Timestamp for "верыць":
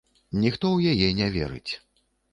1.39-1.71